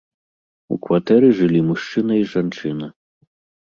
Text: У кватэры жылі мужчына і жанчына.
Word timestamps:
У 0.75 0.77
кватэры 0.85 1.31
жылі 1.43 1.61
мужчына 1.69 2.13
і 2.25 2.29
жанчына. 2.35 2.95